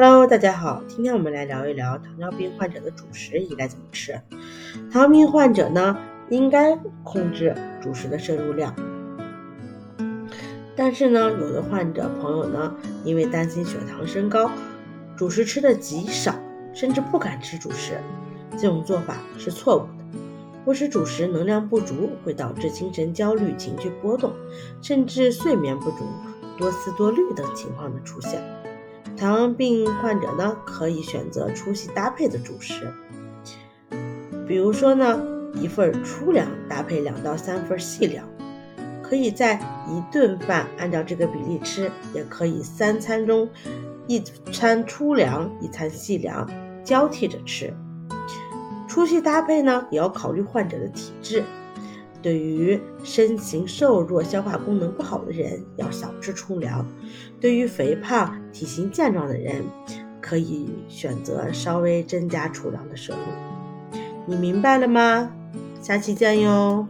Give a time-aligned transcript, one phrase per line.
[0.00, 4.12] Hello，大家好，今天我们来聊一聊糖尿病患者的主食应该怎么吃。
[4.92, 5.98] 糖尿病患者呢，
[6.30, 7.52] 应该控制
[7.82, 8.72] 主食的摄入量。
[10.76, 14.48] 但是呢，有的患者朋友呢，因为担心血糖升高，
[15.16, 16.32] 主食吃的极少，
[16.72, 17.98] 甚至不敢吃主食。
[18.52, 20.04] 这种做法是错误的。
[20.64, 24.32] 不吃主食，能量不足会导致精神焦虑、情绪波动，
[24.80, 26.04] 甚至睡眠不足、
[26.56, 28.40] 多思多虑等情况的出现。
[29.18, 32.92] 糖尿病患者呢，可以选择粗细搭配的主食，
[34.46, 35.20] 比如说呢，
[35.54, 38.24] 一份粗粮搭配两到三份细粮，
[39.02, 39.54] 可以在
[39.88, 43.48] 一顿饭按照这个比例吃，也可以三餐中
[44.06, 44.20] 一
[44.52, 46.48] 餐粗粮，一餐细粮，
[46.84, 47.74] 交替着吃。
[48.88, 51.42] 粗细搭配呢，也要考虑患者的体质。
[52.20, 56.84] 对于身形瘦弱、消化功能不好的人，要少吃粗粮；
[57.40, 59.64] 对于肥胖、体型健壮的人，
[60.20, 63.98] 可以选择稍微增加粗粮的摄入。
[64.26, 65.30] 你明白了吗？
[65.80, 66.86] 下期见哟！